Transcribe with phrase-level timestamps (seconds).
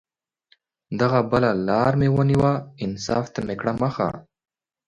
[0.99, 2.53] دغه بله لار مې ونیوه،
[2.83, 4.07] انصاف ته مې کړه مخه